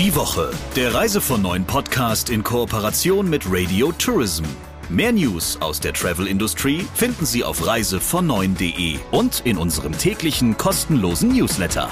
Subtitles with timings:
[0.00, 4.44] Die Woche, der Reise von neuen Podcast in Kooperation mit Radio Tourism.
[4.88, 11.36] Mehr News aus der Travel Industry finden Sie auf reisevon9.de und in unserem täglichen kostenlosen
[11.36, 11.90] Newsletter.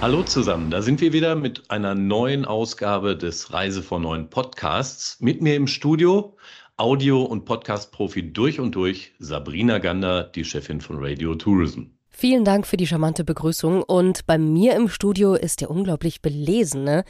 [0.00, 5.16] Hallo zusammen, da sind wir wieder mit einer neuen Ausgabe des Reise von neuen Podcasts.
[5.20, 6.34] Mit mir im Studio
[6.76, 11.82] Audio- und Podcast-Profi durch und durch, Sabrina Gander, die Chefin von Radio Tourism.
[12.08, 13.82] Vielen Dank für die charmante Begrüßung.
[13.82, 17.04] Und bei mir im Studio ist der unglaublich belesene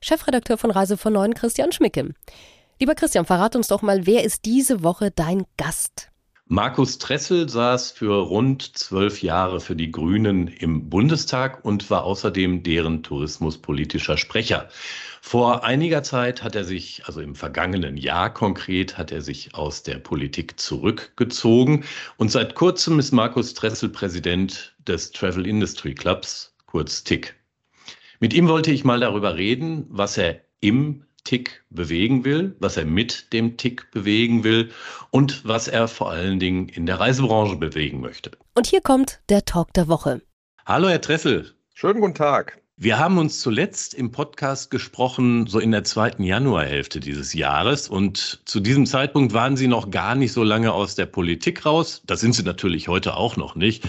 [0.00, 2.14] Chefredakteur von Reise von Neuen, Christian Schmicke.
[2.80, 6.10] Lieber Christian, verrat uns doch mal, wer ist diese Woche dein Gast?
[6.46, 12.62] Markus Tressel saß für rund zwölf Jahre für die Grünen im Bundestag und war außerdem
[12.62, 14.68] deren tourismuspolitischer Sprecher.
[15.22, 19.84] Vor einiger Zeit hat er sich, also im vergangenen Jahr konkret, hat er sich aus
[19.84, 21.84] der Politik zurückgezogen.
[22.18, 27.34] Und seit kurzem ist Markus Tressel Präsident des Travel Industry Clubs, kurz TIC.
[28.20, 32.84] Mit ihm wollte ich mal darüber reden, was er im Tick bewegen will, was er
[32.84, 34.70] mit dem Tick bewegen will
[35.10, 38.32] und was er vor allen Dingen in der Reisebranche bewegen möchte.
[38.54, 40.20] Und hier kommt der Talk der Woche.
[40.66, 41.54] Hallo, Herr Tressel.
[41.74, 42.60] Schönen guten Tag.
[42.76, 47.88] Wir haben uns zuletzt im Podcast gesprochen, so in der zweiten Januarhälfte dieses Jahres.
[47.88, 52.02] Und zu diesem Zeitpunkt waren Sie noch gar nicht so lange aus der Politik raus.
[52.04, 53.84] Das sind Sie natürlich heute auch noch nicht.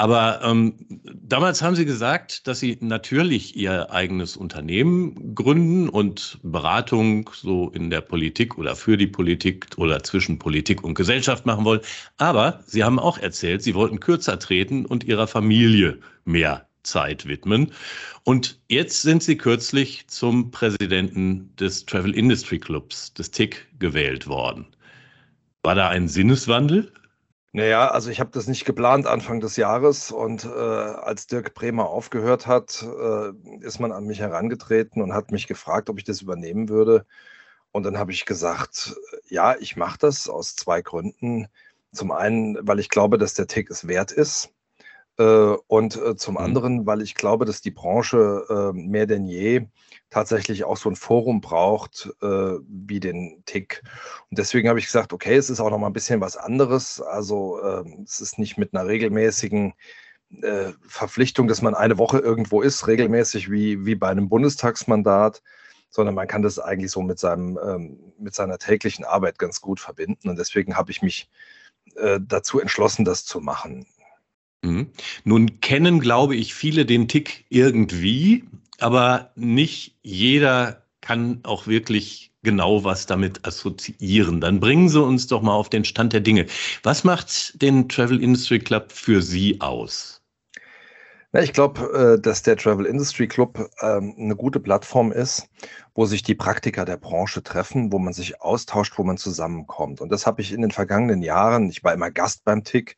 [0.00, 7.28] Aber ähm, damals haben Sie gesagt, dass Sie natürlich Ihr eigenes Unternehmen gründen und Beratung
[7.34, 11.82] so in der Politik oder für die Politik oder zwischen Politik und Gesellschaft machen wollen.
[12.16, 17.70] Aber Sie haben auch erzählt, Sie wollten kürzer treten und Ihrer Familie mehr Zeit widmen.
[18.24, 24.66] Und jetzt sind Sie kürzlich zum Präsidenten des Travel Industry Clubs, des TIC, gewählt worden.
[25.62, 26.90] War da ein Sinneswandel?
[27.52, 31.88] Naja, also ich habe das nicht geplant Anfang des Jahres und äh, als Dirk Bremer
[31.88, 36.22] aufgehört hat, äh, ist man an mich herangetreten und hat mich gefragt, ob ich das
[36.22, 37.06] übernehmen würde.
[37.72, 38.96] Und dann habe ich gesagt,
[39.28, 41.48] ja, ich mache das aus zwei Gründen.
[41.92, 44.50] Zum einen, weil ich glaube, dass der Tick es wert ist.
[45.20, 46.40] Äh, und äh, zum mhm.
[46.40, 49.66] anderen, weil ich glaube, dass die Branche äh, mehr denn je
[50.08, 53.82] tatsächlich auch so ein Forum braucht wie den Tick.
[54.28, 57.00] Und deswegen habe ich gesagt, okay, es ist auch noch mal ein bisschen was anderes.
[57.00, 59.72] Also ähm, es ist nicht mit einer regelmäßigen
[60.88, 65.42] Verpflichtung, dass man eine Woche irgendwo ist, regelmäßig wie, wie bei einem Bundestagsmandat,
[65.90, 69.78] sondern man kann das eigentlich so mit, seinem, ähm, mit seiner täglichen Arbeit ganz gut
[69.78, 70.28] verbinden.
[70.28, 71.30] Und deswegen habe ich mich
[72.20, 73.86] dazu entschlossen, das zu machen.
[74.62, 74.90] Mhm.
[75.24, 78.44] Nun kennen, glaube ich, viele den Tick irgendwie,
[78.78, 84.40] aber nicht jeder kann auch wirklich genau was damit assoziieren.
[84.40, 86.46] Dann bringen Sie uns doch mal auf den Stand der Dinge.
[86.82, 90.20] Was macht den Travel Industry Club für Sie aus?
[91.32, 95.48] Na, ich glaube, äh, dass der Travel Industry Club ähm, eine gute Plattform ist,
[95.94, 100.00] wo sich die Praktiker der Branche treffen, wo man sich austauscht, wo man zusammenkommt.
[100.00, 102.96] Und das habe ich in den vergangenen Jahren, ich war immer Gast beim TIC,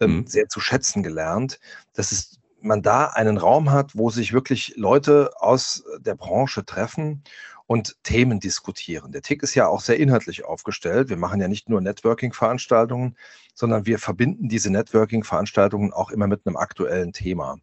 [0.00, 0.26] ähm, mhm.
[0.26, 1.60] sehr zu schätzen gelernt,
[1.92, 7.22] dass es man da einen Raum hat, wo sich wirklich Leute aus der Branche treffen
[7.66, 9.12] und Themen diskutieren.
[9.12, 11.08] Der TIC ist ja auch sehr inhaltlich aufgestellt.
[11.08, 13.16] Wir machen ja nicht nur Networking-Veranstaltungen,
[13.54, 17.58] sondern wir verbinden diese Networking-Veranstaltungen auch immer mit einem aktuellen Thema.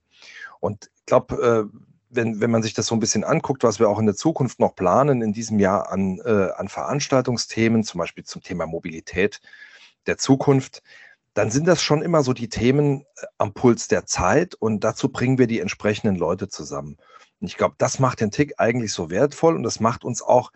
[0.60, 1.78] Und ich glaube, äh,
[2.10, 4.60] wenn, wenn man sich das so ein bisschen anguckt, was wir auch in der Zukunft
[4.60, 9.40] noch planen, in diesem Jahr an, äh, an Veranstaltungsthemen, zum Beispiel zum Thema Mobilität
[10.08, 10.82] der Zukunft,
[11.34, 15.10] dann sind das schon immer so die Themen äh, am Puls der Zeit und dazu
[15.10, 16.98] bringen wir die entsprechenden Leute zusammen.
[17.40, 20.52] Und ich glaube, das macht den Tick eigentlich so wertvoll und das macht uns auch,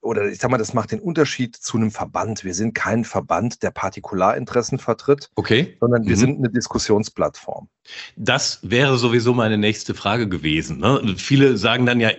[0.00, 2.44] oder ich sag mal, das macht den Unterschied zu einem Verband.
[2.44, 5.76] Wir sind kein Verband, der Partikularinteressen vertritt, okay.
[5.80, 6.20] sondern wir mhm.
[6.20, 7.68] sind eine Diskussionsplattform.
[8.16, 10.78] Das wäre sowieso meine nächste Frage gewesen.
[10.78, 11.14] Ne?
[11.16, 12.10] Viele sagen dann ja,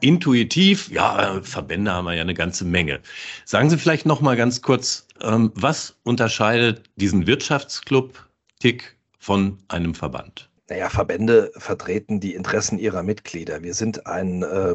[0.00, 3.00] intuitiv, ja, Verbände haben wir ja eine ganze Menge.
[3.44, 5.08] Sagen Sie vielleicht noch mal ganz kurz,
[5.54, 8.28] was unterscheidet diesen Wirtschaftsclub
[8.60, 10.50] TIC von einem Verband?
[10.70, 13.62] Naja, Verbände vertreten die Interessen ihrer Mitglieder.
[13.62, 14.74] Wir sind ein äh,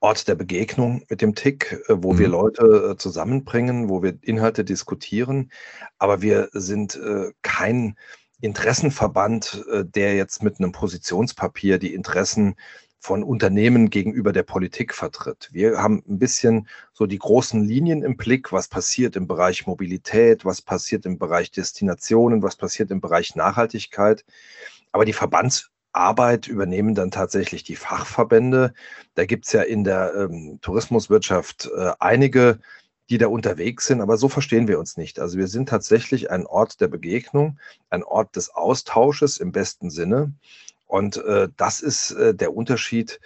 [0.00, 2.18] Ort der Begegnung mit dem TIC, äh, wo mhm.
[2.18, 5.50] wir Leute äh, zusammenbringen, wo wir Inhalte diskutieren.
[5.98, 7.96] Aber wir sind äh, kein
[8.40, 12.56] Interessenverband, äh, der jetzt mit einem Positionspapier die Interessen
[13.00, 15.48] von Unternehmen gegenüber der Politik vertritt.
[15.52, 20.44] Wir haben ein bisschen so die großen Linien im Blick, was passiert im Bereich Mobilität,
[20.44, 24.24] was passiert im Bereich Destinationen, was passiert im Bereich Nachhaltigkeit.
[24.92, 28.74] Aber die Verbandsarbeit übernehmen dann tatsächlich die Fachverbände.
[29.14, 32.58] Da gibt es ja in der ähm, Tourismuswirtschaft äh, einige,
[33.10, 35.18] die da unterwegs sind, aber so verstehen wir uns nicht.
[35.18, 37.58] Also wir sind tatsächlich ein Ort der Begegnung,
[37.90, 40.32] ein Ort des Austausches im besten Sinne.
[40.88, 43.20] Und äh, das ist äh, der Unterschied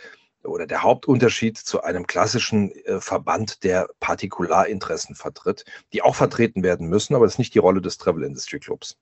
[0.45, 6.89] oder der Hauptunterschied zu einem klassischen äh, Verband, der Partikularinteressen vertritt, die auch vertreten werden
[6.89, 8.97] müssen, aber das ist nicht die Rolle des Travel Industry Clubs.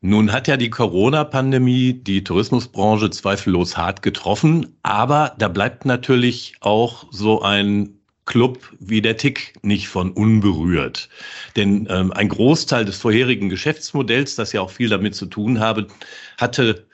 [0.00, 7.06] Nun hat ja die Corona-Pandemie die Tourismusbranche zweifellos hart getroffen, aber da bleibt natürlich auch
[7.10, 11.08] so ein Club wie der Tick nicht von unberührt.
[11.56, 15.88] Denn ähm, ein Großteil des vorherigen Geschäftsmodells, das ja auch viel damit zu tun habe,
[16.36, 16.87] hatte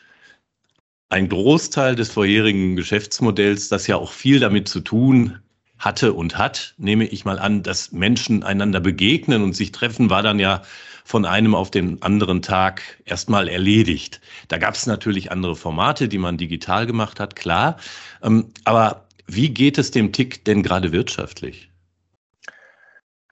[1.09, 5.39] ein Großteil des vorherigen Geschäftsmodells, das ja auch viel damit zu tun
[5.79, 10.23] hatte und hat, nehme ich mal an, dass Menschen einander begegnen und sich treffen, war
[10.23, 10.63] dann ja
[11.05, 14.21] von einem auf den anderen Tag erstmal erledigt.
[14.49, 17.77] Da gab es natürlich andere Formate, die man digital gemacht hat, klar.
[18.23, 21.71] Ähm, aber wie geht es dem Tick denn gerade wirtschaftlich?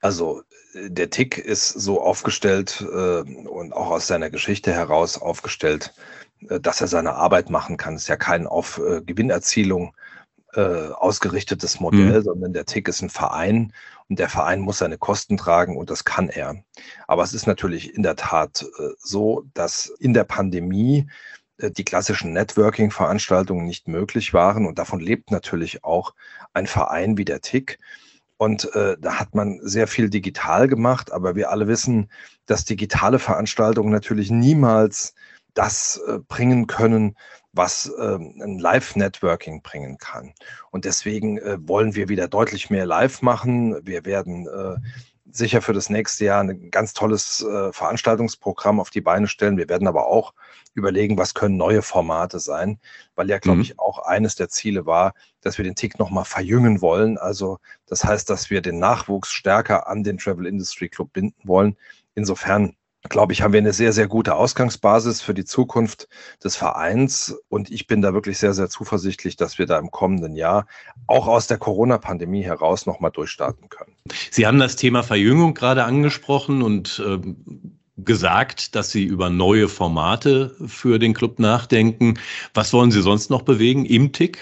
[0.01, 0.43] Also
[0.75, 6.81] der Tick ist so aufgestellt äh, und auch aus seiner Geschichte heraus aufgestellt, äh, dass
[6.81, 7.95] er seine Arbeit machen kann.
[7.95, 9.95] Es ist ja kein auf äh, Gewinnerzielung
[10.55, 12.23] äh, ausgerichtetes Modell, mhm.
[12.23, 13.73] sondern der Tick ist ein Verein
[14.09, 16.63] und der Verein muss seine Kosten tragen und das kann er.
[17.07, 21.07] Aber es ist natürlich in der Tat äh, so, dass in der Pandemie
[21.57, 26.13] äh, die klassischen Networking-Veranstaltungen nicht möglich waren und davon lebt natürlich auch
[26.53, 27.79] ein Verein wie der Tick.
[28.37, 32.09] Und äh, da hat man sehr viel digital gemacht, aber wir alle wissen,
[32.45, 35.13] dass digitale Veranstaltungen natürlich niemals
[35.53, 37.15] das äh, bringen können,
[37.51, 40.33] was äh, ein Live-Networking bringen kann.
[40.71, 43.85] Und deswegen äh, wollen wir wieder deutlich mehr live machen.
[43.85, 44.75] Wir werden äh,
[45.31, 49.57] sicher für das nächste Jahr ein ganz tolles äh, Veranstaltungsprogramm auf die Beine stellen.
[49.57, 50.33] Wir werden aber auch
[50.73, 52.79] überlegen, was können neue Formate sein,
[53.15, 53.63] weil ja, glaube mhm.
[53.63, 57.17] ich, auch eines der Ziele war, dass wir den Tick nochmal verjüngen wollen.
[57.17, 61.77] Also das heißt, dass wir den Nachwuchs stärker an den Travel Industry Club binden wollen.
[62.15, 62.75] Insofern
[63.09, 66.07] glaube ich, haben wir eine sehr, sehr gute Ausgangsbasis für die Zukunft
[66.43, 67.35] des Vereins.
[67.49, 70.67] Und ich bin da wirklich sehr, sehr zuversichtlich, dass wir da im kommenden Jahr
[71.07, 73.95] auch aus der Corona-Pandemie heraus nochmal durchstarten können.
[74.31, 77.19] Sie haben das Thema Verjüngung gerade angesprochen und äh,
[77.97, 82.19] gesagt, dass Sie über neue Formate für den Club nachdenken.
[82.53, 84.39] Was wollen Sie sonst noch bewegen im Tick?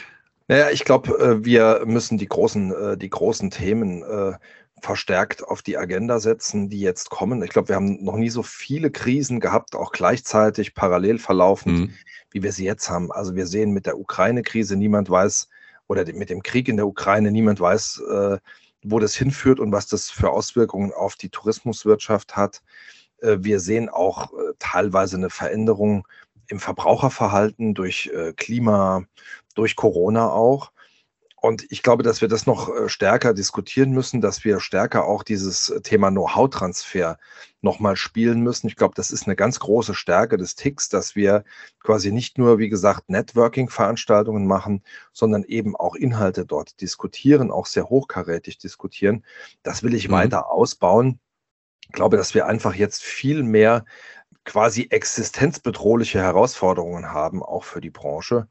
[0.48, 4.34] Naja, ich glaube, äh, wir müssen die großen, äh, die großen Themen äh,
[4.82, 7.42] verstärkt auf die Agenda setzen, die jetzt kommen.
[7.44, 11.94] Ich glaube, wir haben noch nie so viele Krisen gehabt, auch gleichzeitig parallel verlaufend, mhm.
[12.32, 13.12] wie wir sie jetzt haben.
[13.12, 15.48] Also wir sehen mit der Ukraine-Krise, niemand weiß,
[15.88, 18.38] oder mit dem Krieg in der Ukraine, niemand weiß, äh,
[18.84, 22.62] wo das hinführt und was das für Auswirkungen auf die Tourismuswirtschaft hat.
[23.22, 26.08] Äh, wir sehen auch äh, teilweise eine Veränderung
[26.48, 29.04] im Verbraucherverhalten durch äh, Klima,
[29.56, 30.72] durch Corona auch.
[31.42, 35.24] Und ich glaube, dass wir das noch äh, stärker diskutieren müssen, dass wir stärker auch
[35.24, 37.18] dieses Thema Know-how-Transfer
[37.62, 38.68] nochmal spielen müssen.
[38.68, 41.44] Ich glaube, das ist eine ganz große Stärke des Ticks, dass wir
[41.80, 44.84] quasi nicht nur, wie gesagt, Networking-Veranstaltungen machen,
[45.14, 49.26] sondern eben auch Inhalte dort diskutieren, auch sehr hochkarätig diskutieren.
[49.64, 50.14] Das will ich mhm.
[50.14, 51.20] weiter ausbauen.
[51.88, 53.84] Ich glaube, dass wir einfach jetzt viel mehr
[54.46, 58.48] quasi existenzbedrohliche Herausforderungen haben, auch für die Branche.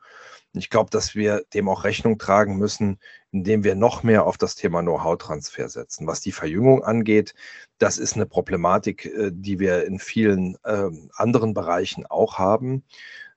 [0.53, 2.99] Ich glaube, dass wir dem auch Rechnung tragen müssen,
[3.31, 6.07] indem wir noch mehr auf das Thema Know-how-Transfer setzen.
[6.07, 7.35] Was die Verjüngung angeht,
[7.79, 12.83] das ist eine Problematik, äh, die wir in vielen äh, anderen Bereichen auch haben.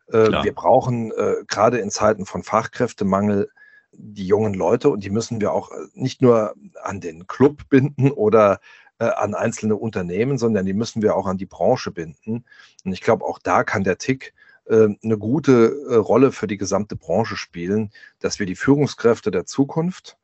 [0.07, 3.49] Äh, wir brauchen äh, gerade in Zeiten von Fachkräftemangel
[3.91, 8.59] die jungen Leute und die müssen wir auch nicht nur an den Club binden oder
[8.97, 12.45] an einzelne Unternehmen, sondern die müssen wir auch an die Branche binden.
[12.85, 14.33] Und ich glaube, auch da kann der Tick
[14.69, 20.17] eine gute äh, Rolle für die gesamte Branche spielen, dass wir die Führungskräfte der Zukunft,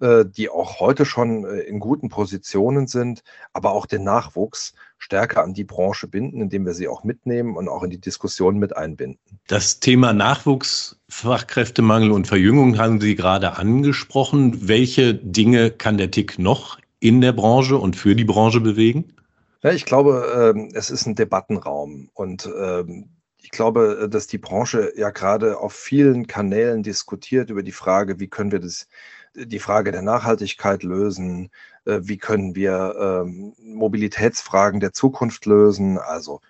[0.00, 5.54] äh, die auch heute schon in guten Positionen sind, aber auch den Nachwuchs stärker an
[5.54, 9.20] die Branche binden, indem wir sie auch mitnehmen und auch in die Diskussion mit einbinden.
[9.46, 14.68] Das Thema Nachwuchs, Fachkräftemangel und Verjüngung haben Sie gerade angesprochen.
[14.68, 19.14] Welche Dinge kann der TIC noch in der Branche und für die Branche bewegen?
[19.62, 23.08] Ja, ich glaube, ähm, es ist ein Debattenraum und ähm,
[23.42, 28.20] ich glaube, äh, dass die Branche ja gerade auf vielen Kanälen diskutiert über die Frage,
[28.20, 28.88] wie können wir das,
[29.34, 31.50] die Frage der Nachhaltigkeit lösen,
[31.84, 36.40] äh, wie können wir ähm, Mobilitätsfragen der Zukunft lösen, also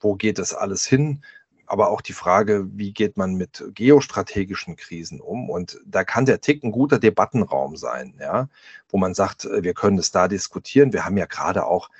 [0.00, 1.22] wo geht das alles hin?
[1.68, 5.50] aber auch die Frage, wie geht man mit geostrategischen Krisen um?
[5.50, 8.48] Und da kann der Tick ein guter Debattenraum sein, ja,
[8.88, 10.92] wo man sagt, äh, wir können es da diskutieren.
[10.92, 11.90] Wir haben ja gerade auch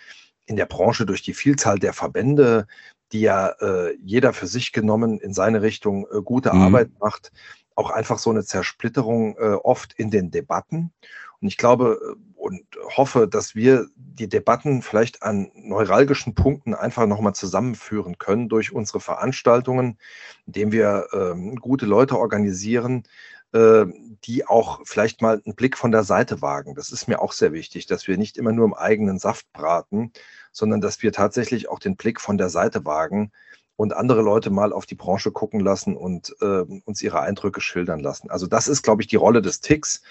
[0.47, 2.67] in der Branche durch die Vielzahl der Verbände
[3.13, 6.63] die ja äh, jeder für sich genommen in seine Richtung äh, gute mhm.
[6.63, 7.33] Arbeit macht,
[7.75, 10.93] auch einfach so eine Zersplitterung äh, oft in den Debatten.
[11.41, 12.63] Und ich glaube äh, und
[12.97, 19.01] hoffe, dass wir die Debatten vielleicht an neuralgischen Punkten einfach nochmal zusammenführen können durch unsere
[19.01, 19.99] Veranstaltungen,
[20.47, 23.03] indem wir ähm, gute Leute organisieren,
[23.53, 23.85] äh,
[24.25, 26.75] die auch vielleicht mal einen Blick von der Seite wagen.
[26.75, 30.13] Das ist mir auch sehr wichtig, dass wir nicht immer nur im eigenen Saft braten,
[30.53, 33.33] sondern dass wir tatsächlich auch den Blick von der Seite wagen
[33.77, 38.01] und andere Leute mal auf die Branche gucken lassen und äh, uns ihre Eindrücke schildern
[38.01, 38.29] lassen.
[38.29, 40.03] Also das ist, glaube ich, die Rolle des TICs.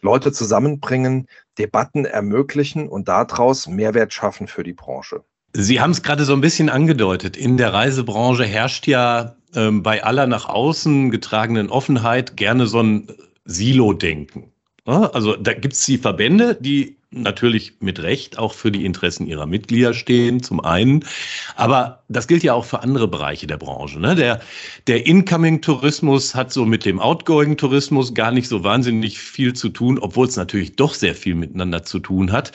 [0.00, 1.26] Leute zusammenbringen,
[1.58, 5.24] Debatten ermöglichen und daraus Mehrwert schaffen für die Branche.
[5.52, 7.36] Sie haben es gerade so ein bisschen angedeutet.
[7.36, 13.08] In der Reisebranche herrscht ja ähm, bei aller nach außen getragenen Offenheit gerne so ein
[13.46, 14.52] Silo-Denken.
[14.84, 19.46] Also da gibt es die Verbände, die natürlich mit Recht auch für die Interessen ihrer
[19.46, 21.04] Mitglieder stehen, zum einen.
[21.54, 24.00] Aber das gilt ja auch für andere Bereiche der Branche.
[24.00, 24.14] Ne?
[24.14, 24.40] Der,
[24.86, 30.26] der Incoming-Tourismus hat so mit dem Outgoing-Tourismus gar nicht so wahnsinnig viel zu tun, obwohl
[30.26, 32.52] es natürlich doch sehr viel miteinander zu tun hat.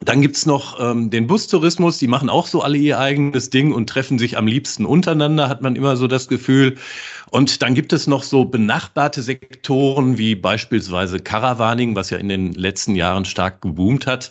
[0.00, 3.88] Dann gibt's noch ähm, den Bustourismus, die machen auch so alle ihr eigenes Ding und
[3.88, 6.76] treffen sich am liebsten untereinander, hat man immer so das Gefühl.
[7.30, 12.52] Und dann gibt es noch so benachbarte Sektoren wie beispielsweise Caravaning, was ja in den
[12.52, 14.30] letzten Jahren stark geboomt hat,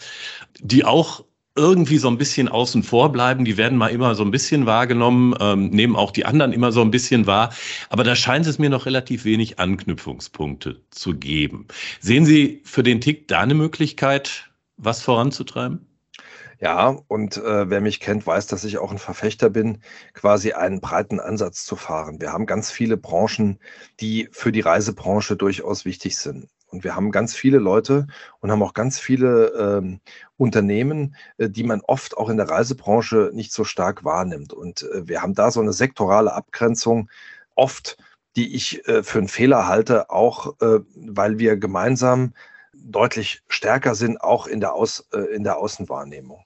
[0.60, 1.24] die auch
[1.56, 3.46] irgendwie so ein bisschen außen vor bleiben.
[3.46, 6.82] Die werden mal immer so ein bisschen wahrgenommen, ähm, nehmen auch die anderen immer so
[6.82, 7.54] ein bisschen wahr.
[7.90, 11.68] Aber da scheint es mir noch relativ wenig Anknüpfungspunkte zu geben.
[12.00, 15.86] Sehen Sie für den Tick da eine Möglichkeit, was voranzutreiben?
[16.60, 19.80] Ja, und äh, wer mich kennt, weiß, dass ich auch ein Verfechter bin,
[20.14, 22.20] quasi einen breiten Ansatz zu fahren.
[22.22, 23.60] Wir haben ganz viele Branchen,
[24.00, 26.48] die für die Reisebranche durchaus wichtig sind.
[26.74, 28.08] Und wir haben ganz viele Leute
[28.40, 30.00] und haben auch ganz viele ähm,
[30.38, 34.54] Unternehmen, äh, die man oft auch in der Reisebranche nicht so stark wahrnimmt.
[34.54, 37.10] Und äh, wir haben da so eine sektorale Abgrenzung
[37.56, 37.98] oft,
[38.36, 42.34] die ich äh, für einen Fehler halte, auch äh, weil wir gemeinsam
[42.74, 46.44] deutlich stärker sind, auch in der, Aus, äh, in der Außenwahrnehmung.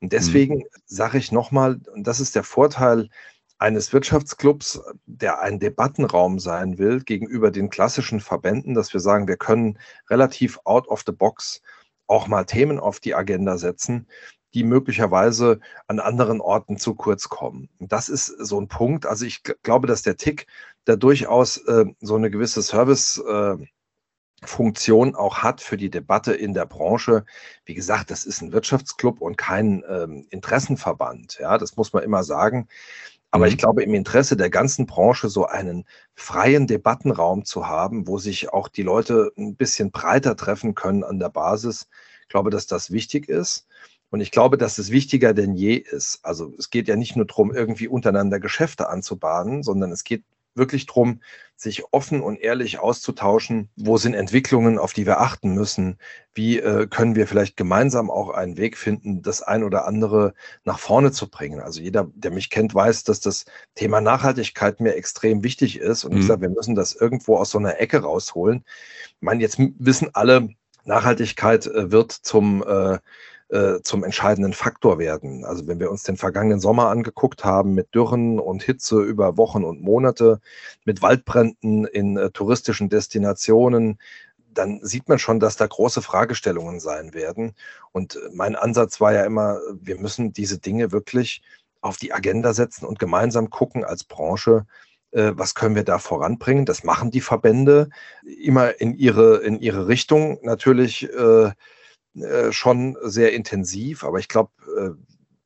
[0.00, 0.64] Und deswegen mhm.
[0.86, 3.08] sage ich nochmal, und das ist der Vorteil
[3.58, 9.36] eines Wirtschaftsclubs, der ein Debattenraum sein will gegenüber den klassischen Verbänden, dass wir sagen, wir
[9.36, 11.60] können relativ out of the box
[12.06, 14.06] auch mal Themen auf die Agenda setzen,
[14.54, 17.68] die möglicherweise an anderen Orten zu kurz kommen.
[17.80, 19.06] Das ist so ein Punkt.
[19.06, 20.46] Also ich glaube, dass der Tick
[20.84, 23.56] da durchaus äh, so eine gewisse Service äh,
[24.44, 27.24] Funktion auch hat für die Debatte in der Branche.
[27.64, 31.38] Wie gesagt, das ist ein Wirtschaftsclub und kein ähm, Interessenverband.
[31.40, 32.68] Ja, das muss man immer sagen.
[33.30, 33.52] Aber mhm.
[33.52, 38.52] ich glaube, im Interesse der ganzen Branche so einen freien Debattenraum zu haben, wo sich
[38.52, 41.88] auch die Leute ein bisschen breiter treffen können an der Basis,
[42.22, 43.66] ich glaube, dass das wichtig ist.
[44.10, 46.20] Und ich glaube, dass es wichtiger denn je ist.
[46.22, 50.24] Also es geht ja nicht nur darum, irgendwie untereinander Geschäfte anzubahnen, sondern es geht
[50.58, 51.20] wirklich darum,
[51.56, 53.68] sich offen und ehrlich auszutauschen.
[53.76, 55.98] Wo sind Entwicklungen, auf die wir achten müssen?
[56.34, 60.34] Wie äh, können wir vielleicht gemeinsam auch einen Weg finden, das ein oder andere
[60.64, 61.60] nach vorne zu bringen?
[61.60, 66.04] Also jeder, der mich kennt, weiß, dass das Thema Nachhaltigkeit mir extrem wichtig ist.
[66.04, 66.20] Und mhm.
[66.20, 68.64] ich sage, wir müssen das irgendwo aus so einer Ecke rausholen.
[69.08, 70.50] Ich meine, jetzt wissen alle,
[70.84, 72.98] Nachhaltigkeit äh, wird zum äh,
[73.50, 75.44] äh, zum entscheidenden Faktor werden.
[75.44, 79.64] Also wenn wir uns den vergangenen Sommer angeguckt haben mit Dürren und Hitze über Wochen
[79.64, 80.40] und Monate,
[80.84, 83.98] mit Waldbränden in äh, touristischen Destinationen,
[84.52, 87.54] dann sieht man schon, dass da große Fragestellungen sein werden.
[87.92, 91.42] Und äh, mein Ansatz war ja immer, wir müssen diese Dinge wirklich
[91.80, 94.66] auf die Agenda setzen und gemeinsam gucken als Branche,
[95.12, 96.66] äh, was können wir da voranbringen.
[96.66, 97.88] Das machen die Verbände
[98.24, 101.08] immer in ihre, in ihre Richtung natürlich.
[102.22, 104.90] Äh, schon sehr intensiv, aber ich glaube, äh,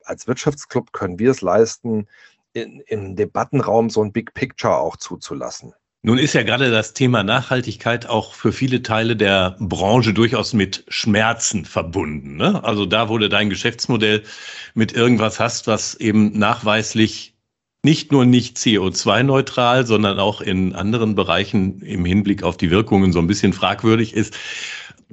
[0.05, 2.07] als Wirtschaftsclub können wir es leisten,
[2.53, 5.73] in, im Debattenraum so ein Big Picture auch zuzulassen.
[6.05, 10.83] Nun ist ja gerade das Thema Nachhaltigkeit auch für viele Teile der Branche durchaus mit
[10.89, 12.35] Schmerzen verbunden.
[12.35, 12.61] Ne?
[12.63, 14.23] Also da, wo du dein Geschäftsmodell
[14.73, 17.33] mit irgendwas hast, was eben nachweislich
[17.85, 23.19] nicht nur nicht CO2-neutral, sondern auch in anderen Bereichen im Hinblick auf die Wirkungen so
[23.19, 24.35] ein bisschen fragwürdig ist,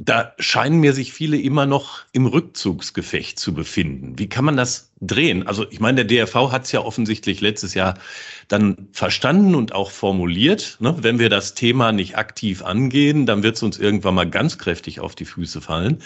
[0.02, 4.18] da scheinen mir sich viele immer noch im Rückzugsgefecht zu befinden.
[4.18, 5.46] Wie kann man das drehen?
[5.46, 7.98] Also ich meine, der DRV hat es ja offensichtlich letztes Jahr
[8.48, 10.78] dann verstanden und auch formuliert.
[10.80, 10.96] Ne?
[11.02, 15.00] Wenn wir das Thema nicht aktiv angehen, dann wird es uns irgendwann mal ganz kräftig
[15.00, 15.98] auf die Füße fallen.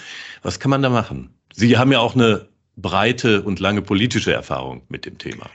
[0.43, 1.31] Was kann man da machen?
[1.53, 5.49] Sie haben ja auch eine breite und lange politische Erfahrung mit dem Thema.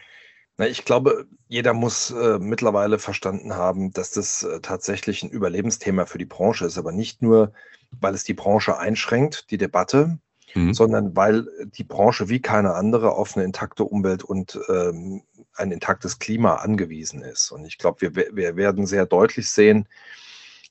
[0.60, 6.06] Na, ich glaube, jeder muss äh, mittlerweile verstanden haben, dass das äh, tatsächlich ein Überlebensthema
[6.06, 7.54] für die Branche ist, aber nicht nur
[7.92, 10.20] weil es die Branche einschränkt, die Debatte,
[10.54, 10.74] mhm.
[10.74, 11.48] sondern weil
[11.78, 15.24] die Branche wie keine andere auf eine intakte Umwelt und ähm,
[15.56, 17.52] ein intaktes Klima angewiesen ist.
[17.52, 19.88] Und ich glaube, wir, wir werden sehr deutlich sehen,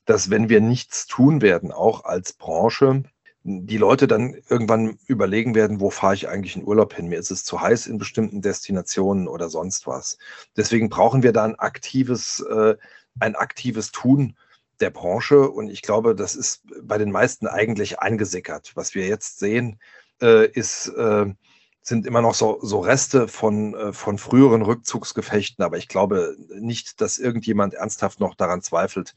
[0.05, 3.05] dass wenn wir nichts tun werden, auch als Branche,
[3.43, 7.07] die Leute dann irgendwann überlegen werden, wo fahre ich eigentlich in Urlaub hin?
[7.07, 10.17] Mir ist es zu heiß in bestimmten Destinationen oder sonst was.
[10.57, 12.75] Deswegen brauchen wir da ein aktives, äh,
[13.19, 14.35] ein aktives Tun
[14.81, 15.49] der Branche.
[15.49, 18.73] Und ich glaube, das ist bei den meisten eigentlich eingesickert.
[18.75, 19.79] Was wir jetzt sehen,
[20.21, 21.25] äh, ist, äh,
[21.81, 25.63] sind immer noch so, so Reste von, äh, von früheren Rückzugsgefechten.
[25.63, 29.15] Aber ich glaube nicht, dass irgendjemand ernsthaft noch daran zweifelt,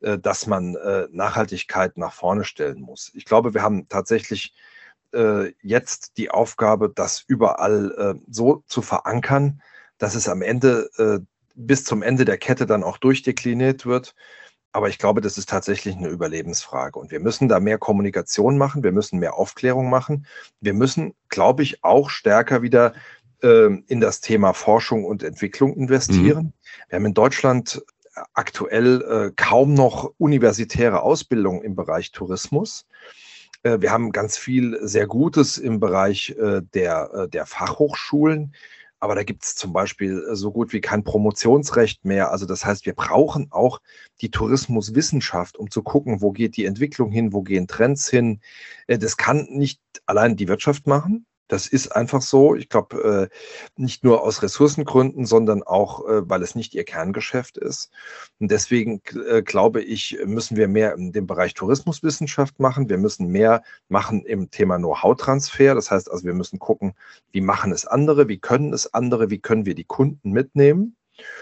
[0.00, 3.10] dass man äh, Nachhaltigkeit nach vorne stellen muss.
[3.14, 4.54] Ich glaube, wir haben tatsächlich
[5.12, 9.62] äh, jetzt die Aufgabe, das überall so zu verankern,
[9.98, 11.24] dass es am Ende
[11.54, 14.14] bis zum Ende der Kette dann auch durchdekliniert wird.
[14.72, 16.98] Aber ich glaube, das ist tatsächlich eine Überlebensfrage.
[16.98, 20.26] Und wir müssen da mehr Kommunikation machen, wir müssen mehr Aufklärung machen.
[20.60, 22.92] Wir müssen, glaube ich, auch stärker wieder
[23.40, 26.46] in das Thema Forschung und Entwicklung investieren.
[26.46, 26.52] Mhm.
[26.88, 27.84] Wir haben in Deutschland
[28.32, 32.86] aktuell äh, kaum noch universitäre Ausbildung im Bereich Tourismus.
[33.62, 38.54] Äh, wir haben ganz viel sehr Gutes im Bereich äh, der, der Fachhochschulen.
[39.00, 42.30] Aber da gibt es zum Beispiel so gut wie kein Promotionsrecht mehr.
[42.30, 43.82] Also das heißt, wir brauchen auch
[44.22, 48.40] die Tourismuswissenschaft, um zu gucken, wo geht die Entwicklung hin, wo gehen Trends hin.
[48.86, 51.26] Das kann nicht allein die Wirtschaft machen.
[51.48, 52.54] Das ist einfach so.
[52.54, 57.58] Ich glaube, äh, nicht nur aus Ressourcengründen, sondern auch, äh, weil es nicht ihr Kerngeschäft
[57.58, 57.90] ist.
[58.40, 62.88] Und deswegen äh, glaube ich, müssen wir mehr in dem Bereich Tourismuswissenschaft machen.
[62.88, 65.74] Wir müssen mehr machen im Thema Know-how-Transfer.
[65.74, 66.94] Das heißt also, wir müssen gucken,
[67.32, 70.96] wie machen es andere, wie können es andere, wie können wir die Kunden mitnehmen.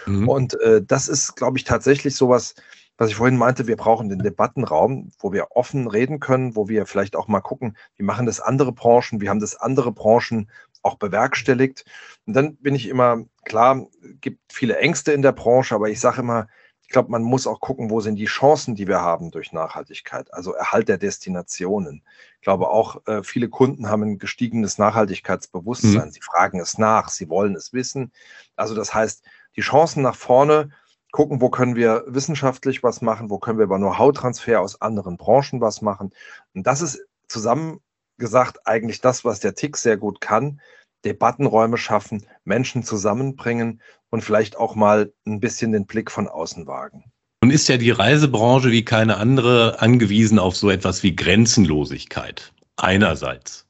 [0.07, 0.29] Mhm.
[0.29, 2.65] Und das ist, glaube ich, tatsächlich sowas, was
[3.09, 7.17] ich vorhin meinte, wir brauchen den Debattenraum, wo wir offen reden können, wo wir vielleicht
[7.17, 10.51] auch mal gucken, wie machen das andere Branchen, wie haben das andere Branchen
[10.83, 11.85] auch bewerkstelligt.
[12.27, 13.87] Und dann bin ich immer, klar,
[14.21, 16.49] gibt viele Ängste in der Branche, aber ich sage immer,
[16.83, 20.33] ich glaube, man muss auch gucken, wo sind die Chancen, die wir haben durch Nachhaltigkeit,
[20.35, 22.03] also Erhalt der Destinationen.
[22.37, 26.09] Ich glaube auch, äh, viele Kunden haben ein gestiegenes Nachhaltigkeitsbewusstsein.
[26.09, 26.11] Mhm.
[26.11, 28.13] Sie fragen es nach, sie wollen es wissen.
[28.57, 29.25] Also das heißt,
[29.57, 30.71] die Chancen nach vorne
[31.13, 35.61] gucken, wo können wir wissenschaftlich was machen, wo können wir über Know-how-Transfer aus anderen Branchen
[35.61, 36.11] was machen.
[36.55, 40.61] Und das ist zusammengesagt eigentlich das, was der TIC sehr gut kann.
[41.05, 47.05] Debattenräume schaffen, Menschen zusammenbringen und vielleicht auch mal ein bisschen den Blick von außen wagen.
[47.43, 52.53] Nun ist ja die Reisebranche wie keine andere angewiesen auf so etwas wie Grenzenlosigkeit.
[52.77, 53.67] Einerseits.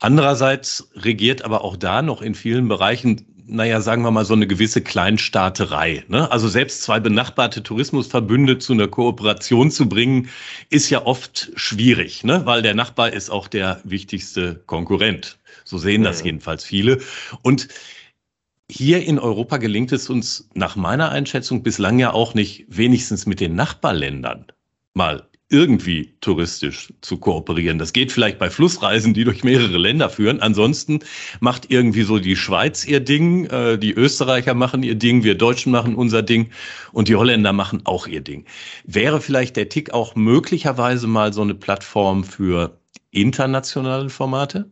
[0.00, 4.46] Andererseits regiert aber auch da noch in vielen Bereichen naja, sagen wir mal, so eine
[4.46, 6.04] gewisse Kleinstaaterei.
[6.08, 6.30] Ne?
[6.30, 10.28] Also selbst zwei benachbarte Tourismusverbünde zu einer Kooperation zu bringen,
[10.70, 12.46] ist ja oft schwierig, ne?
[12.46, 15.38] weil der Nachbar ist auch der wichtigste Konkurrent.
[15.64, 16.26] So sehen das ja.
[16.26, 17.00] jedenfalls viele.
[17.42, 17.68] Und
[18.70, 23.40] hier in Europa gelingt es uns nach meiner Einschätzung bislang ja auch nicht, wenigstens mit
[23.40, 24.46] den Nachbarländern
[24.94, 27.78] mal irgendwie touristisch zu kooperieren.
[27.78, 30.40] Das geht vielleicht bei Flussreisen, die durch mehrere Länder führen.
[30.40, 31.00] Ansonsten
[31.40, 35.70] macht irgendwie so die Schweiz ihr Ding, äh, die Österreicher machen ihr Ding, wir Deutschen
[35.70, 36.50] machen unser Ding
[36.92, 38.46] und die Holländer machen auch ihr Ding.
[38.84, 42.78] Wäre vielleicht der Tick auch möglicherweise mal so eine Plattform für
[43.10, 44.70] internationale Formate?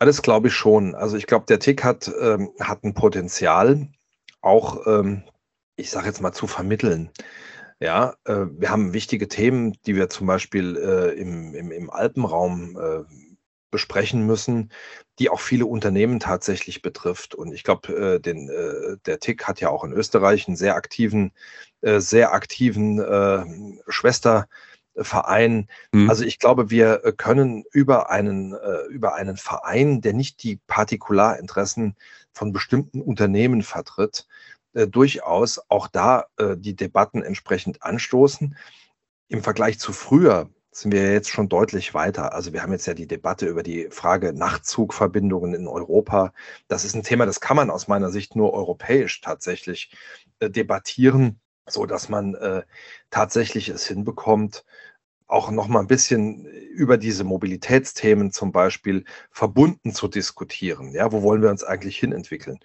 [0.00, 0.94] Alles glaube ich schon.
[0.94, 3.88] Also ich glaube, der Tick hat, ähm, hat ein Potenzial,
[4.42, 5.22] auch, ähm,
[5.76, 7.10] ich sage jetzt mal, zu vermitteln.
[7.80, 12.76] Ja, äh, wir haben wichtige Themen, die wir zum Beispiel äh, im, im, im Alpenraum
[12.76, 13.04] äh,
[13.70, 14.72] besprechen müssen,
[15.18, 17.34] die auch viele Unternehmen tatsächlich betrifft.
[17.34, 21.32] Und ich glaube, äh, äh, der TIC hat ja auch in Österreich einen sehr aktiven,
[21.82, 22.98] äh, sehr aktiven
[23.88, 25.68] Schwesterverein.
[25.92, 26.08] Mhm.
[26.08, 28.56] Also ich glaube, wir können über einen,
[28.88, 31.94] über einen Verein, der nicht die Partikularinteressen
[32.32, 34.26] von bestimmten Unternehmen vertritt,
[34.74, 38.56] äh, durchaus auch da äh, die Debatten entsprechend anstoßen.
[39.28, 42.32] Im Vergleich zu früher sind wir jetzt schon deutlich weiter.
[42.34, 46.32] Also wir haben jetzt ja die Debatte über die Frage Nachtzugverbindungen in Europa.
[46.68, 49.92] Das ist ein Thema, das kann man aus meiner Sicht nur europäisch tatsächlich
[50.40, 52.62] äh, debattieren, so dass man äh,
[53.10, 54.64] tatsächlich es hinbekommt,
[55.28, 60.92] auch noch mal ein bisschen über diese Mobilitätsthemen zum Beispiel verbunden zu diskutieren.
[60.92, 62.58] Ja, wo wollen wir uns eigentlich hinentwickeln?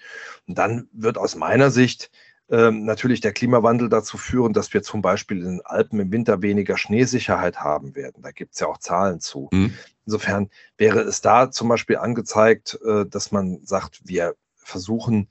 [0.48, 2.10] Und dann wird aus meiner Sicht
[2.50, 6.42] ähm, natürlich der Klimawandel dazu führen, dass wir zum Beispiel in den Alpen im Winter
[6.42, 8.24] weniger Schneesicherheit haben werden.
[8.24, 9.50] Da gibt es ja auch Zahlen zu.
[9.52, 9.74] Mhm.
[10.06, 15.28] Insofern wäre es da zum Beispiel angezeigt, äh, dass man sagt, wir versuchen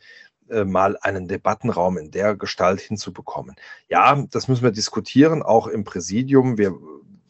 [0.50, 3.56] äh, mal einen Debattenraum in der Gestalt hinzubekommen.
[3.88, 6.58] Ja, das müssen wir diskutieren, auch im Präsidium.
[6.58, 6.74] Wir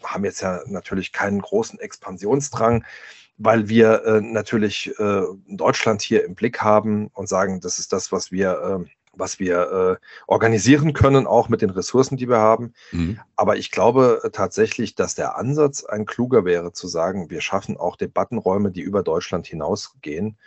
[0.05, 2.85] haben jetzt ja natürlich keinen großen Expansionsdrang,
[3.39, 8.13] weil wir äh, natürlich äh, Deutschland hier im Blick haben und sagen, das ist das,
[8.13, 12.73] was wir äh, was wir äh, organisieren können, auch mit den Ressourcen, die wir haben.
[12.93, 13.21] Mhm.
[13.37, 17.97] Aber ich glaube tatsächlich, dass der Ansatz ein kluger wäre, zu sagen, wir schaffen auch
[17.97, 20.39] Debattenräume, die über Deutschland hinausgehen.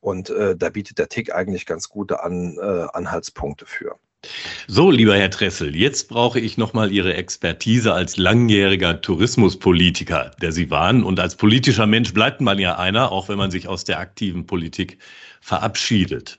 [0.00, 3.96] Und äh, da bietet der TIC eigentlich ganz gute An, äh, Anhaltspunkte für.
[4.66, 10.70] So, lieber Herr Tressel, jetzt brauche ich nochmal Ihre Expertise als langjähriger Tourismuspolitiker, der Sie
[10.70, 11.04] waren.
[11.04, 14.46] Und als politischer Mensch bleibt man ja einer, auch wenn man sich aus der aktiven
[14.46, 14.98] Politik
[15.40, 16.38] verabschiedet.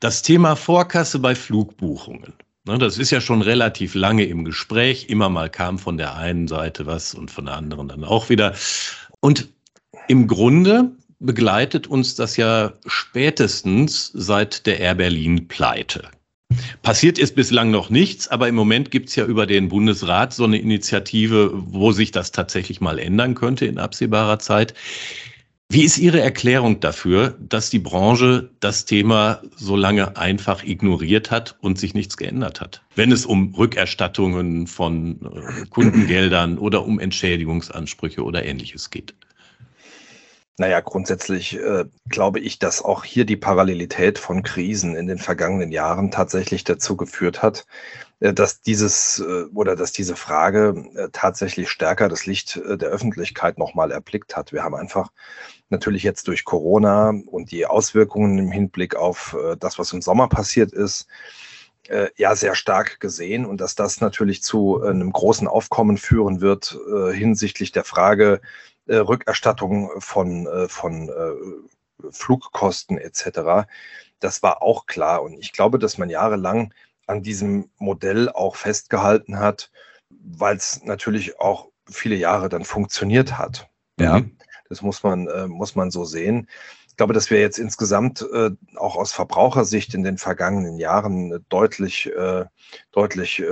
[0.00, 2.32] Das Thema Vorkasse bei Flugbuchungen.
[2.64, 5.08] Das ist ja schon relativ lange im Gespräch.
[5.08, 8.54] Immer mal kam von der einen Seite was und von der anderen dann auch wieder.
[9.20, 9.48] Und
[10.08, 16.08] im Grunde begleitet uns das ja spätestens seit der Air Berlin Pleite.
[16.82, 20.44] Passiert ist bislang noch nichts, aber im Moment gibt es ja über den Bundesrat so
[20.44, 24.74] eine Initiative, wo sich das tatsächlich mal ändern könnte in absehbarer Zeit.
[25.72, 31.56] Wie ist Ihre Erklärung dafür, dass die Branche das Thema so lange einfach ignoriert hat
[31.60, 38.24] und sich nichts geändert hat, wenn es um Rückerstattungen von äh, Kundengeldern oder um Entschädigungsansprüche
[38.24, 39.14] oder ähnliches geht?
[40.60, 45.72] Naja, grundsätzlich äh, glaube ich, dass auch hier die Parallelität von Krisen in den vergangenen
[45.72, 47.64] Jahren tatsächlich dazu geführt hat,
[48.18, 52.90] äh, dass dieses äh, oder dass diese Frage äh, tatsächlich stärker das Licht äh, der
[52.90, 54.52] Öffentlichkeit nochmal erblickt hat.
[54.52, 55.08] Wir haben einfach
[55.70, 60.28] natürlich jetzt durch Corona und die Auswirkungen im Hinblick auf äh, das, was im Sommer
[60.28, 61.06] passiert ist,
[62.16, 66.78] ja sehr stark gesehen und dass das natürlich zu einem großen Aufkommen führen wird
[67.12, 68.40] hinsichtlich der Frage,
[68.90, 73.68] äh, Rückerstattung von, äh, von äh, Flugkosten etc.
[74.18, 75.22] Das war auch klar.
[75.22, 76.74] Und ich glaube, dass man jahrelang
[77.06, 79.70] an diesem Modell auch festgehalten hat,
[80.08, 83.68] weil es natürlich auch viele Jahre dann funktioniert hat.
[83.98, 84.22] Ja,
[84.68, 86.48] das muss man, äh, muss man so sehen.
[87.00, 92.12] Ich glaube, dass wir jetzt insgesamt äh, auch aus Verbrauchersicht in den vergangenen Jahren deutlich,
[92.14, 92.44] äh,
[92.92, 93.42] deutlich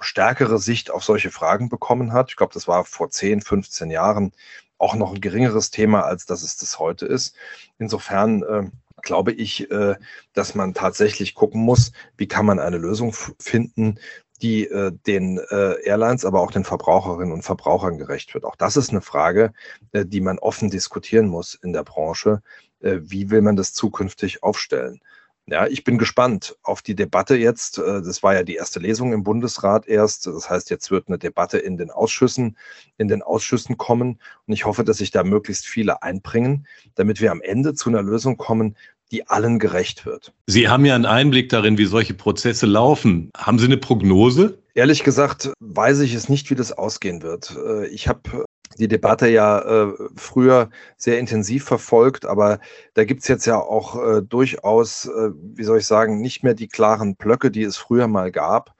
[0.00, 2.30] stärkere Sicht auf solche Fragen bekommen hat.
[2.30, 4.32] Ich glaube, das war vor 10, 15 Jahren
[4.78, 7.36] auch noch ein geringeres Thema, als dass es das heute ist.
[7.78, 8.70] Insofern äh,
[9.02, 9.96] glaube ich, äh,
[10.32, 13.98] dass man tatsächlich gucken muss, wie kann man eine Lösung finden,
[14.42, 18.44] die äh, den äh, Airlines, aber auch den Verbraucherinnen und Verbrauchern gerecht wird.
[18.44, 19.52] Auch das ist eine Frage,
[19.92, 22.42] äh, die man offen diskutieren muss in der Branche.
[22.80, 25.00] Äh, wie will man das zukünftig aufstellen?
[25.46, 27.78] Ja, ich bin gespannt auf die Debatte jetzt.
[27.78, 30.26] Äh, das war ja die erste Lesung im Bundesrat erst.
[30.26, 32.56] Das heißt, jetzt wird eine Debatte in den Ausschüssen,
[32.96, 34.20] in den Ausschüssen kommen.
[34.46, 38.02] Und ich hoffe, dass sich da möglichst viele einbringen, damit wir am Ende zu einer
[38.02, 38.76] Lösung kommen,
[39.12, 40.32] die allen gerecht wird.
[40.46, 43.30] Sie haben ja einen Einblick darin, wie solche Prozesse laufen.
[43.36, 44.58] Haben Sie eine Prognose?
[44.74, 47.54] Ehrlich gesagt weiß ich es nicht, wie das ausgehen wird.
[47.56, 48.44] Äh, ich habe
[48.78, 52.58] die Debatte ja äh, früher sehr intensiv verfolgt, aber
[52.94, 56.54] da gibt es jetzt ja auch äh, durchaus, äh, wie soll ich sagen, nicht mehr
[56.54, 58.74] die klaren Blöcke, die es früher mal gab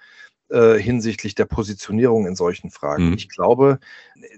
[0.53, 3.09] äh, hinsichtlich der Positionierung in solchen Fragen.
[3.09, 3.15] Mhm.
[3.15, 3.79] Ich glaube,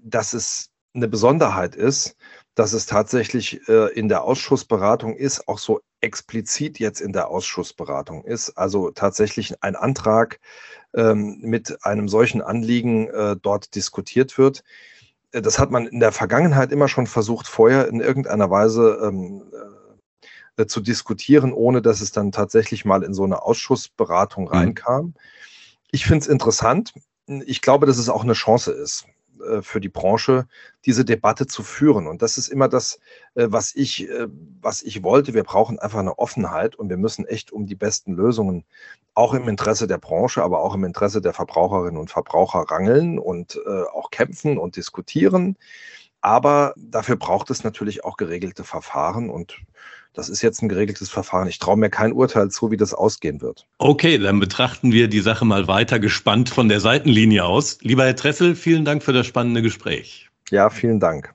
[0.03, 2.17] dass es eine Besonderheit ist,
[2.55, 8.25] dass es tatsächlich äh, in der Ausschussberatung ist, auch so explizit jetzt in der Ausschussberatung
[8.25, 10.41] ist, also tatsächlich ein Antrag
[10.95, 14.63] ähm, mit einem solchen Anliegen äh, dort diskutiert wird
[15.43, 19.43] das hat man in der Vergangenheit immer schon versucht, vorher in irgendeiner Weise ähm,
[20.57, 24.51] äh, zu diskutieren, ohne dass es dann tatsächlich mal in so eine Ausschussberatung mhm.
[24.51, 25.15] reinkam.
[25.91, 26.95] Ich finde es interessant.
[27.27, 29.07] Ich glaube, dass es auch eine Chance ist.
[29.45, 30.47] Äh, für die Branche,
[30.85, 32.07] diese Debatte zu führen.
[32.07, 32.99] Und das ist immer das,
[33.35, 34.29] äh, was ich, äh,
[34.61, 35.35] was ich wollte.
[35.35, 38.65] Wir brauchen einfach eine Offenheit und wir müssen echt um die besten Lösungen,
[39.15, 43.61] auch im Interesse der Branche, aber auch im Interesse der Verbraucherinnen und Verbraucher rangeln und
[43.93, 45.57] auch kämpfen und diskutieren.
[46.21, 49.61] Aber dafür braucht es natürlich auch geregelte Verfahren und
[50.15, 51.49] das ist jetzt ein geregeltes Verfahren.
[51.49, 53.67] Ich traue mir kein Urteil zu, wie das ausgehen wird.
[53.79, 57.79] Okay, dann betrachten wir die Sache mal weiter gespannt von der Seitenlinie aus.
[57.83, 60.31] Lieber Herr Tressel, vielen Dank für das spannende Gespräch.
[60.51, 61.35] Ja, vielen Dank.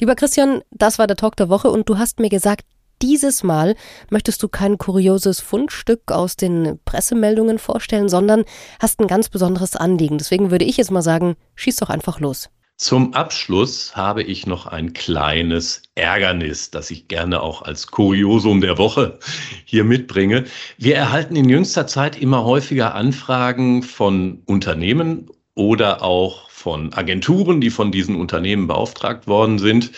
[0.00, 2.64] Lieber Christian, das war der Talk der Woche und du hast mir gesagt,
[3.02, 3.76] dieses Mal
[4.10, 8.44] möchtest du kein kurioses Fundstück aus den Pressemeldungen vorstellen, sondern
[8.80, 10.18] hast ein ganz besonderes Anliegen.
[10.18, 12.48] Deswegen würde ich jetzt mal sagen, schieß doch einfach los.
[12.80, 18.78] Zum Abschluss habe ich noch ein kleines Ärgernis, das ich gerne auch als Kuriosum der
[18.78, 19.18] Woche
[19.64, 20.44] hier mitbringe.
[20.76, 27.70] Wir erhalten in jüngster Zeit immer häufiger Anfragen von Unternehmen oder auch von Agenturen, die
[27.70, 29.90] von diesen Unternehmen beauftragt worden sind,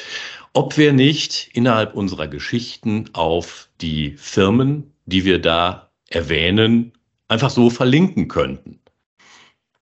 [0.55, 6.93] ob wir nicht innerhalb unserer Geschichten auf die Firmen, die wir da erwähnen,
[7.29, 8.80] einfach so verlinken könnten.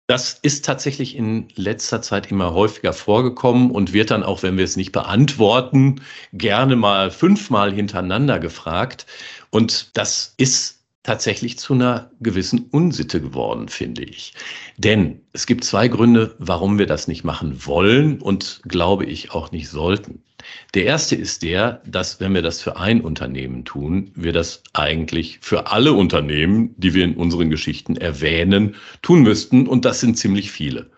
[0.07, 4.65] Das ist tatsächlich in letzter Zeit immer häufiger vorgekommen und wird dann auch, wenn wir
[4.65, 6.01] es nicht beantworten,
[6.33, 9.05] gerne mal fünfmal hintereinander gefragt.
[9.49, 14.33] Und das ist tatsächlich zu einer gewissen Unsitte geworden, finde ich.
[14.77, 19.51] Denn es gibt zwei Gründe, warum wir das nicht machen wollen und glaube ich auch
[19.51, 20.23] nicht sollten.
[20.73, 25.39] Der erste ist der, dass wenn wir das für ein Unternehmen tun, wir das eigentlich
[25.41, 29.67] für alle Unternehmen, die wir in unseren Geschichten erwähnen, tun müssten.
[29.67, 30.89] Und das sind ziemlich viele.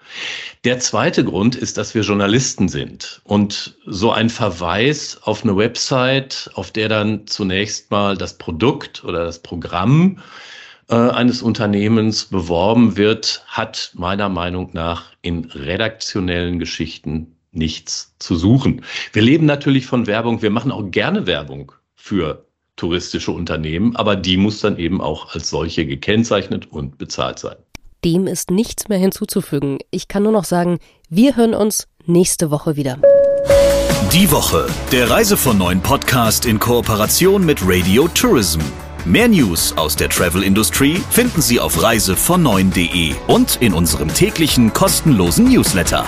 [0.63, 3.21] Der zweite Grund ist, dass wir Journalisten sind.
[3.23, 9.25] Und so ein Verweis auf eine Website, auf der dann zunächst mal das Produkt oder
[9.25, 10.19] das Programm
[10.89, 18.82] äh, eines Unternehmens beworben wird, hat meiner Meinung nach in redaktionellen Geschichten nichts zu suchen.
[19.13, 20.41] Wir leben natürlich von Werbung.
[20.41, 25.50] Wir machen auch gerne Werbung für touristische Unternehmen, aber die muss dann eben auch als
[25.50, 27.56] solche gekennzeichnet und bezahlt sein.
[28.04, 29.80] Dem ist nichts mehr hinzuzufügen.
[29.91, 33.00] Ich kann nur noch sagen, wir hören uns nächste Woche wieder.
[34.13, 38.60] Die Woche, der Reise von neuen Podcast in Kooperation mit Radio Tourism.
[39.06, 45.46] Mehr News aus der Travel Industry finden Sie auf reisevon und in unserem täglichen kostenlosen
[45.46, 46.08] Newsletter.